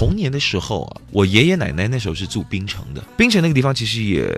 [0.00, 4.34] 童年的时候啊，我爷爷奶奶那时候是住槟城的，槟城那个地方其实也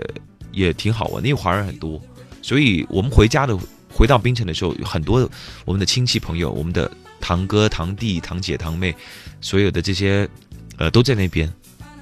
[0.51, 2.01] 也挺好玩的，因为华人很多，
[2.41, 3.57] 所以我们回家的
[3.89, 5.29] 回到槟城的时候，有很多
[5.63, 6.91] 我们的亲戚朋友，我们的
[7.21, 8.93] 堂哥、堂弟、堂姐、堂妹，
[9.39, 10.27] 所有的这些
[10.75, 11.49] 呃都在那边。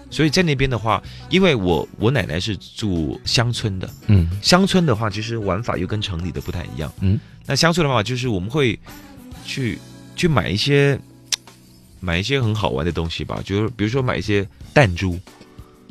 [0.09, 1.00] 所以在那边的话，
[1.30, 6.91] 因为我我奶奶是住乡村的，嗯乡村的话，其实玩法又跟城里的不太一样。
[7.00, 8.80] 嗯，那乡村的话，就是我们会
[9.46, 9.78] 去
[10.16, 11.00] 去买一些
[12.02, 15.18] 买一些很好玩的东西吧，就是比如说买一些弹珠。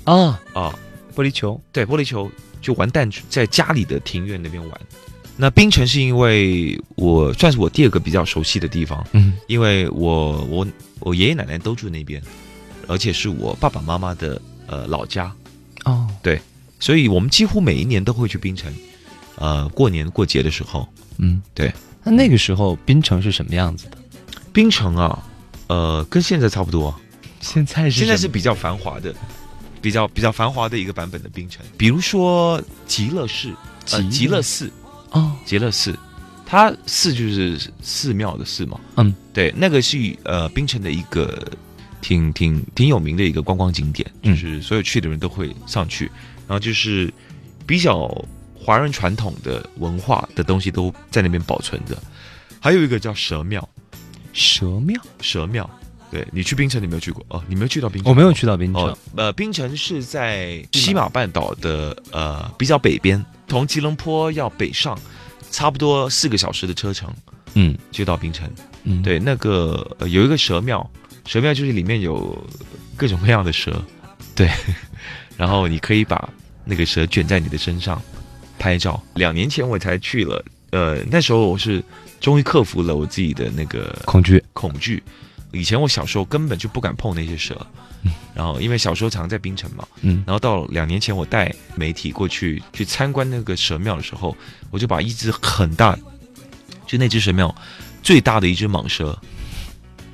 [0.04, 0.74] 啊，啊，
[1.14, 4.80] 玻璃球，对，玻璃球就玩弹珠，在家里的庭院那边玩。
[5.36, 9.34] 那冰城是因为我算是我第二个比较熟悉的地方，嗯。
[9.46, 10.66] 因为我我
[10.98, 12.20] 我爷爷奶奶都住那边，
[12.88, 15.32] 而且是我爸爸妈妈的呃老家，
[15.84, 16.40] 哦，对
[16.78, 18.72] 所以我们几乎每一年都会去冰城，
[19.36, 20.88] 呃，过年过节的时候，
[21.18, 21.72] 嗯，对。
[22.02, 23.98] 那那个时候冰城是什么样子的？
[24.52, 25.22] 冰城啊，
[25.70, 26.92] 呃，跟现在差不多，
[27.40, 29.14] 现在是现在是比较繁华的，
[29.80, 33.54] 比较比较繁华的一个版本的冰城，比如说极乐寺，
[33.92, 34.68] 呃，极乐寺，
[35.10, 35.96] 哦，极乐寺，
[36.44, 41.40] 它寺就是寺庙的寺嘛，嗯，对，那个是呃冰城的一个
[42.00, 44.34] 挺挺挺有名的一个观光景点，嗯。
[44.34, 46.06] 就是所有去的人都会上去，
[46.48, 47.14] 然后就是
[47.64, 48.08] 比较
[48.58, 51.96] 华人传统的文化的东西都在那边保存着，
[52.58, 53.66] 还有一个叫蛇庙，
[54.32, 55.68] 蛇庙，蛇庙，
[56.10, 57.24] 对你去槟城你没有去过？
[57.28, 58.82] 哦，你没有去到冰城，我没有去到冰城。
[58.82, 61.08] 哦，呃，冰城是在西马。
[61.08, 64.98] 半岛的呃比较北边，从吉隆坡要北上，
[65.50, 67.12] 差不多四个小时的车程
[67.54, 67.76] 嗯。
[67.90, 68.48] 就到冰城。
[68.84, 70.88] 嗯，对，那个、呃、有一个蛇庙，
[71.26, 72.36] 蛇庙就是里面有
[72.96, 73.84] 各种各样的蛇，
[74.34, 74.48] 对，
[75.36, 76.28] 然后你可以把
[76.64, 78.00] 那个蛇卷在你的身上
[78.58, 79.02] 拍照。
[79.14, 81.82] 两年前我才去了，呃，那时候我是
[82.20, 85.02] 终于克服了我自己的那个恐惧，恐惧。
[85.52, 87.66] 以前我小时候根本就不敢碰那些蛇，
[88.34, 94.36] 然后因为小时候常在冰城嘛，嗯然后到两年前我带媒体过去去参观那个蛇庙的时候，
[94.70, 95.98] 我就把一只很大，
[96.86, 97.52] 就那只蛇庙
[98.00, 99.18] 最大的一只蟒蛇，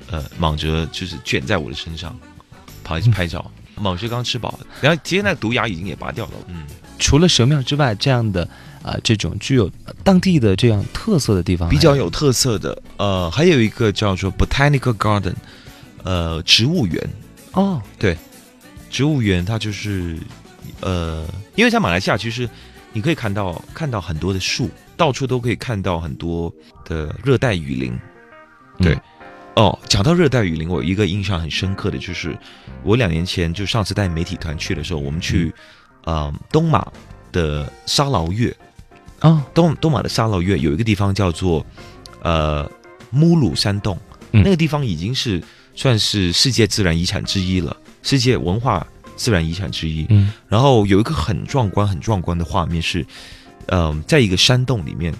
[0.09, 2.17] 呃，蟒蛇就是卷在我的身上，
[2.83, 3.51] 跑去拍照。
[3.75, 6.65] 蟒蛇刚吃饱，然后其实那毒牙已经也拔掉了，嗯，
[6.99, 8.43] 除了神庙之外，这样的
[8.81, 9.69] 啊、呃这种具有
[10.03, 15.35] 当地的这样特色的地方，比较有特色的，呃，还有一个叫做 Botanical Garden，
[16.03, 17.09] 呃，植物园。
[17.53, 18.15] 哦，对
[18.89, 20.17] 植物园它就是，
[20.81, 21.25] 呃，
[21.55, 22.47] 因为在马来西亚，其实
[22.93, 26.53] 你可以看到看到很多的树，到处都可以看到很多
[26.85, 27.97] 的热带雨林。
[28.79, 29.01] 对，嗯
[29.55, 32.37] 哦，讲到热带雨林，我有一个印象很深刻的就是，
[32.83, 35.51] 我两年前就上次带媒体团去的时候，我们去，
[36.07, 36.89] 呃，东马
[37.33, 38.55] 的沙劳越，
[39.19, 41.65] 哦，东东马的沙劳越有一个地方叫做，
[42.23, 42.65] 呃，
[43.09, 43.99] 穆鲁山洞，
[44.31, 44.41] 嗯。
[44.41, 45.43] 那个地方已经是
[45.75, 50.05] 算是世界自然遗产之一了，世界文化自然遗产之一。
[50.07, 50.31] 嗯。
[50.47, 53.05] 然后有一个很壮观、很壮观的画面是，
[53.65, 55.13] 嗯、在一个山洞里面，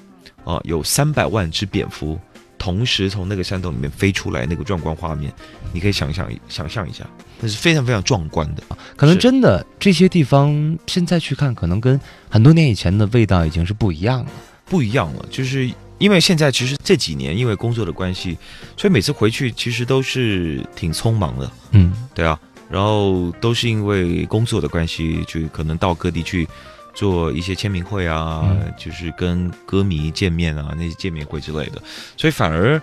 [0.45, 2.17] 啊、有三百万只蝙蝠
[2.57, 5.31] 同时从那个山洞里面飞出来，那个壮观画面，
[5.72, 7.06] 你可以想象想象一下，
[7.40, 8.78] 那是非常非常壮观的啊。
[8.95, 14.31] 可能真的这些地方现在去看，可能跟很多年以前的味道已经是不一样了。
[14.69, 18.38] 不一样了，就是因为现在其实这几年因为工作的关系，
[18.75, 22.38] 所以每次回去其实都是挺匆忙的，嗯对啊，
[22.69, 26.45] 然后都是因为工作的关系，就可能到各地去
[26.97, 31.79] 做一些签名会啊，嗯就是跟歌迷见面啊，那些见面会之类的，
[32.17, 32.81] 所以反而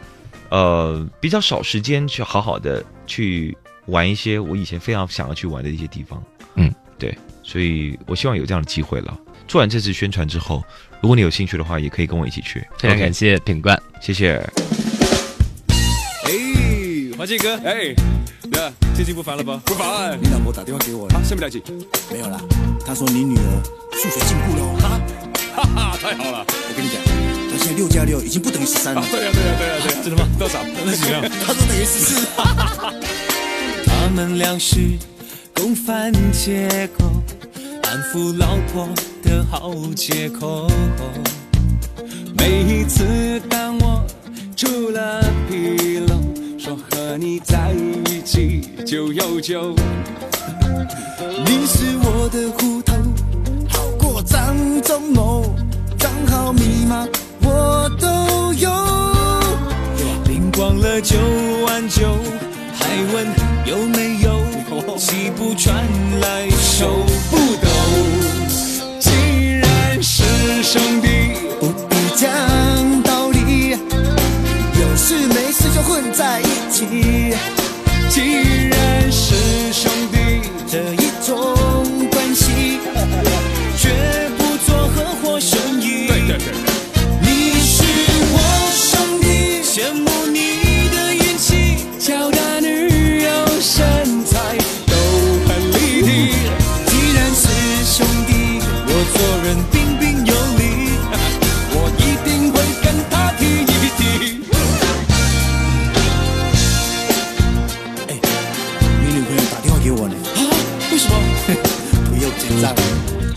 [0.51, 6.23] 呃比较少时间去好好的去玩一些我以前非常想要去玩的一些地方。
[6.55, 9.19] 嗯，对，所以我希望有这样的机会了。
[9.49, 10.63] 做完这次宣传之后，
[11.01, 12.65] 如果你有兴趣的话，也可以跟我一起去。
[12.79, 13.77] 非常感谢品冠。
[14.01, 14.37] 谢谢。
[16.25, 16.33] 哎，
[17.19, 17.93] 华健哥，哎，
[18.51, 19.61] 对啊，最近不烦了吧？
[19.67, 20.17] 不烦。
[20.23, 21.61] 你老婆打电话给我了啊，，生不了气，
[22.13, 22.41] 没有啦？
[22.87, 24.63] 她说你女儿数学进步了。
[24.83, 25.01] 哈，
[25.57, 26.45] 哈哈，太好了。
[26.47, 27.01] 我跟你讲，
[27.51, 30.29] 她现在六加六已经不等于十三了啊，，对呀，对呀，对呀，对呀，真的吗？
[30.39, 30.59] 多少？
[30.85, 31.23] 那几样？
[31.23, 32.27] 他说等于十四。
[33.87, 34.99] 他们俩是
[35.55, 37.11] 共犯借口，
[37.85, 38.87] 安抚老婆
[39.23, 40.69] 的好借口。
[42.37, 44.05] 每一次当我
[44.55, 46.21] 出了纰漏，
[46.59, 49.75] 说和你在一起就有救。
[51.47, 52.94] 你是我的户头，好过
[54.75, 55.55] 张忠谋，
[55.99, 57.07] 账号密码
[57.43, 58.71] 我都有。
[60.27, 61.17] 领光了九
[61.65, 62.17] 万九，
[62.75, 63.27] 还问
[63.67, 64.35] 有没有？
[64.97, 65.75] 气不传
[66.21, 67.69] 来手不抖。
[69.01, 69.11] 既
[69.59, 70.25] 然是
[70.63, 71.09] 兄弟，
[71.61, 77.37] 不必讲道理，有事没事就混在一起。
[78.09, 79.35] 既然是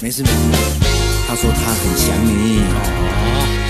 [0.01, 0.33] 没事没事，
[1.27, 3.66] 他说他很想你。